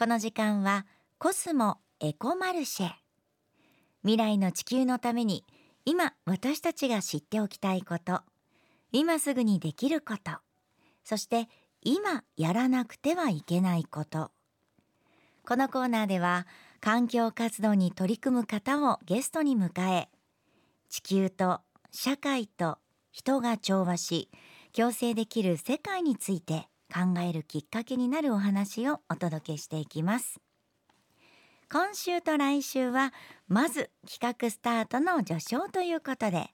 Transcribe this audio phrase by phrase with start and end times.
[0.00, 0.86] この時間は
[1.18, 2.90] コスモエコマルシェ。
[4.00, 5.44] 未来の地球のために
[5.84, 8.22] 今私たちが知っておきたいこと。
[8.92, 10.38] 今すぐにできること。
[11.04, 11.50] そして
[11.82, 14.30] 今やらなくてはいけないこと。
[15.44, 16.46] このコーナーでは
[16.80, 20.08] 環境活動に取り組む方をゲストに迎え
[20.88, 21.60] 地球と
[21.90, 22.78] 社会と
[23.12, 24.30] 人が調和し
[24.72, 30.40] 共生できる世界について考えるきっかけになるお話をお届けしていきます。
[31.72, 33.14] 今週と来週は
[33.46, 36.50] まず企画スタートの序章ということで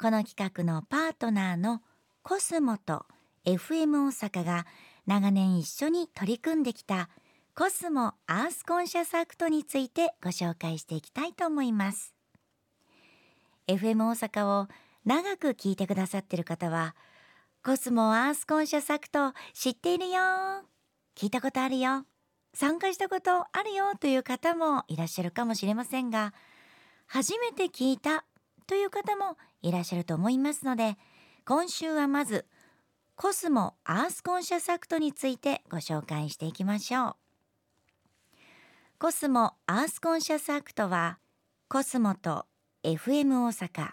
[0.00, 1.82] この企画のパートナーの
[2.22, 3.04] コスモと
[3.44, 4.66] FM 大阪が
[5.04, 7.08] 長年一緒に取り組んできた
[7.56, 12.14] コスモアースコンシャスアクトについてご紹介していきたいと思います。
[13.66, 14.68] FM 大阪を
[15.04, 16.94] 長く聞いてくださってる方は
[17.64, 20.18] コスモアースコンシャスアクト知っているよ。
[21.16, 22.04] 聞いたことあるよ。
[22.54, 26.34] 参加したことあるよという方もいらっしゃるかもしれませんが
[27.06, 28.24] 初めて聞いた
[28.66, 30.96] という方もいらっしゃると思いますので
[31.46, 32.46] 今週はまず
[33.14, 37.14] コスモアースコンシャスアクトについてご紹介していきましょう。
[38.98, 41.20] コスモアースコンシャスアクトは
[41.68, 42.44] コスモと
[42.82, 43.90] FM 大阪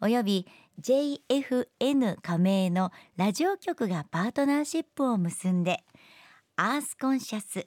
[0.00, 0.48] および
[0.80, 5.84] JFN 加盟のラジオ局がパートナーシップを結んで
[6.56, 7.66] アースコンシャス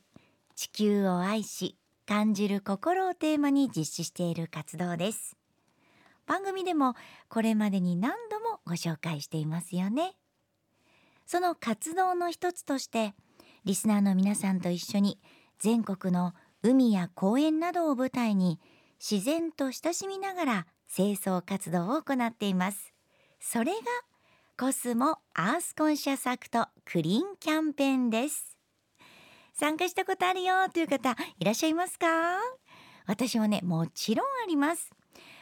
[0.55, 5.35] 地球を愛し感じる心をテーマに実施している活動です。
[6.25, 6.95] 番組でも
[7.29, 10.15] これまでに何度もご紹介していますよね。
[11.25, 13.13] その活動の一つとして
[13.65, 15.19] リスナーの皆さんと一緒に
[15.59, 18.59] 全国の海や公園などを舞台に
[18.99, 22.96] 自然と親しみながら清掃活動を行っています。
[23.39, 23.79] それが
[24.59, 28.57] コスモアースコンシャスアクトクリーンキャンペーンです。
[29.53, 32.07] 参加したことあるよという方いらっしゃいますか？
[33.05, 34.91] 私はねもちろんあります。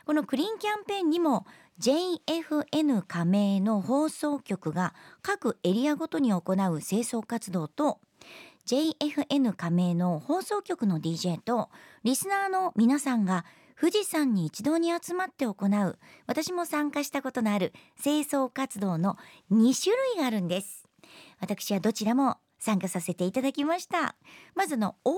[0.05, 1.45] このクリーンキャンペーンにも
[1.79, 7.99] JFN 加盟の放送局が各エリアごとに行う清掃活動と
[8.67, 11.69] JFN 加盟の放送局の DJ と
[12.03, 13.45] リスナーの皆さんが
[13.79, 15.99] 富士山に一堂に集まって行う。
[16.27, 19.17] 私も参加したことのある清掃活動の
[19.51, 20.87] 2種類があるんです。
[21.39, 24.15] 私はどちらも参加させていただきました。
[24.55, 25.13] まずの大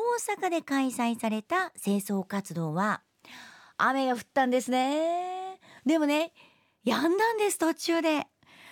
[0.45, 3.01] 阪で開催された清掃活動は
[3.77, 5.59] 雨が降ったんですね。
[5.85, 6.33] でもね
[6.85, 8.27] 止んだんです途中で。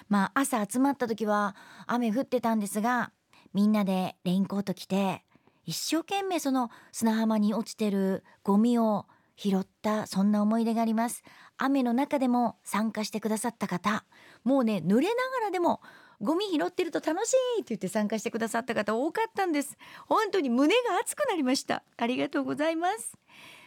[0.09, 1.55] まあ朝集まった時は
[1.87, 3.11] 雨降ってたんですが
[3.53, 5.23] みんなでレインコート着て
[5.63, 11.23] 一生懸命その砂浜に落ちてるゴミを拾ったそんな思い出があります。
[11.57, 14.05] 雨の中でも参加してくださった方。
[14.43, 15.81] もうね濡れながらでも
[16.21, 19.77] ゴミ拾ってると楽しいって言って参加してくださった方多かったんです。
[20.07, 21.83] 本当に胸が熱くなりました。
[21.97, 23.17] ありがとうございます。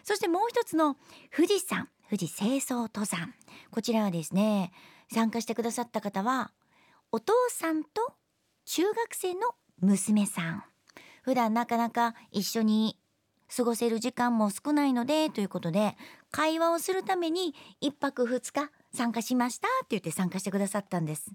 [0.03, 0.97] そしてもう一つの
[1.34, 3.35] 富士山富士清掃登山。
[3.71, 4.73] こちらはですね
[5.12, 6.53] 参加してくださった方は
[7.12, 8.12] お父さんと
[8.65, 9.41] 中学生の
[9.81, 10.65] 娘さん。
[11.23, 12.99] 普段なかなか一緒に
[13.55, 15.97] 過ごせる時間も少ないのでということで
[16.31, 21.31] 会話をするために1泊2日参加しましたって言って参加してくださったんです。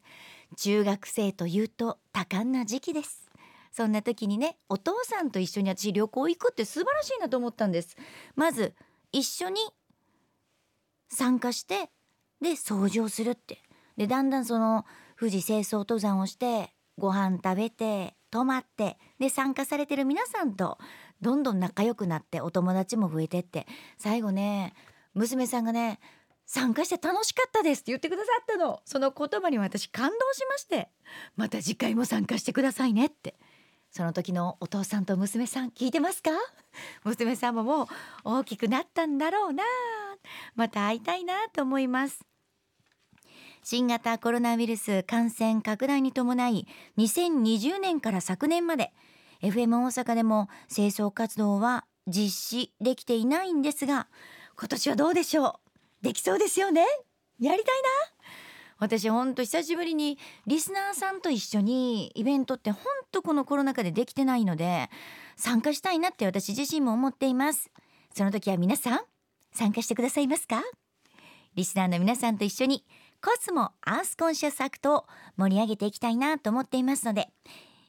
[0.57, 3.29] 中学生というと多感な時期です。
[3.71, 7.97] そんな時にねお父さんと一緒に私旅行行くって素晴らしいなと思ったんです。
[8.35, 8.73] まず
[9.11, 9.61] 一緒に
[11.09, 11.89] 参加して
[12.41, 13.59] で掃除をするって。
[13.97, 14.85] でだんだんその
[15.19, 20.79] 富士清掃登山をしてご飯食べて泊まってで参加されてる皆さんと
[21.23, 23.65] どんどん仲良くなってお友達も増えてって
[23.97, 24.75] 最後ね
[25.15, 25.99] 娘さんがね
[26.45, 28.81] 参加して楽しかったですって言ってくださったの。
[28.85, 30.89] その言葉に私感動しまして
[31.35, 33.35] また次回も参加してくださいねって。
[33.91, 36.31] その時のお父さんと娘さん聞いてますか？
[37.03, 37.87] 娘さんももう
[38.23, 39.63] 大きくなったんだろうな。
[40.55, 42.19] また会いたいなと思います。
[43.63, 46.67] 新型コロナウイルス感染拡大に伴い
[46.97, 48.91] 2020年から昨年まで
[49.43, 54.07] FM 大阪でも清掃活動は実施できていないんですが
[54.57, 55.59] 今年はどうでしょ
[56.01, 56.03] う？
[56.03, 56.85] できそうですよね？
[57.39, 57.67] やりたいな？
[58.79, 64.89] 私ほんと久しぶりにリスナーさんと一緒にイベントってほんとこのコロナ禍でできてないので
[65.35, 67.69] 参加したいなって私自身も思っています。
[68.15, 68.99] その時は皆さん
[69.51, 70.63] 参加してくださいますか？
[71.55, 72.85] リスナーの皆さんと一緒に
[73.21, 75.05] コスモアースコンシャスアクトを
[75.37, 77.27] 盛り上げていきたいなと思っていますので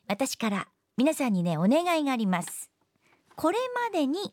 [0.06, 2.70] 私から皆さんにねお願いがあります。
[3.34, 3.58] これ
[3.90, 4.32] までに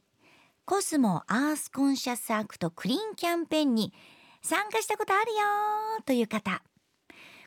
[0.66, 3.94] コスモアースコンシャスアクトクリーンキャンペーンに
[4.44, 5.40] 参加したことあるよ
[6.06, 6.62] という方。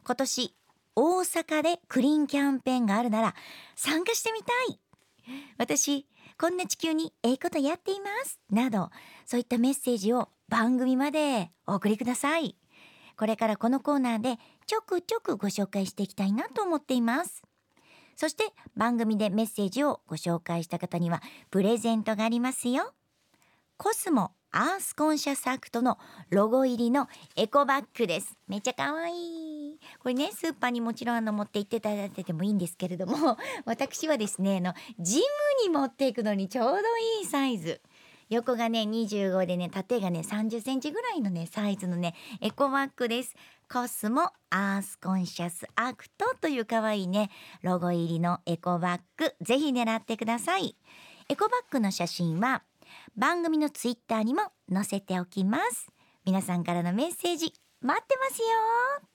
[0.04, 0.54] 今年
[0.96, 3.34] 大阪でクリーンキャンペーンがあるなら
[3.76, 4.80] 参加してみたい。
[5.58, 6.06] 私
[6.36, 8.90] こんな地球にええことやっていますなど
[9.24, 12.56] そういったメッセージを番組までお送りください。
[13.16, 17.44] これからこのコーナーでちょくちょくご紹介していきたいなと思っています。
[18.16, 18.44] そして
[18.76, 22.92] 番組でメッセージをご紹介した方にはプレゼントがありますよ。
[23.76, 25.98] コスモアースコンシャスアクトの
[26.30, 28.38] ロゴ入りのエコバッグです。
[28.46, 29.80] めっちゃ可愛い。
[29.98, 35.22] これねスーパーにもちろんあの持って行っていただいててもいいんですけれども 私はですねあのジム
[35.64, 36.78] に持っていくのにちょうど
[37.20, 37.80] いいサイズ。
[38.30, 43.34] 横がね25でね縦がね30センチぐらいのねサイズのねエコバッグです。
[43.72, 47.30] コスモアースコンシャスアクトという可愛いね
[47.62, 50.76] ロゴ入りのエコバッグぜひ狙ってください。
[51.28, 52.62] エコバッグの写真は
[53.16, 54.42] 番組のツイッターにも
[54.72, 55.88] 載せておきます。
[56.24, 59.13] 皆さんからのメッセージ待ってますよ。